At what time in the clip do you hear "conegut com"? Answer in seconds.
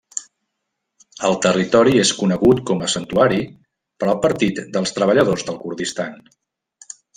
2.21-2.81